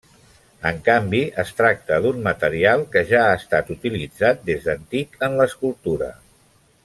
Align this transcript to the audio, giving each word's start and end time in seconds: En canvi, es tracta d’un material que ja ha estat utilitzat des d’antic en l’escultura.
En 0.69 0.77
canvi, 0.85 1.19
es 1.43 1.51
tracta 1.59 1.99
d’un 2.05 2.23
material 2.29 2.85
que 2.95 3.05
ja 3.13 3.21
ha 3.27 3.35
estat 3.41 3.69
utilitzat 3.77 4.43
des 4.49 4.67
d’antic 4.69 5.23
en 5.29 5.37
l’escultura. 5.43 6.09